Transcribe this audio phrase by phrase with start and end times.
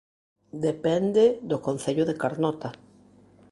[0.67, 2.69] Depende do Concello de Carnota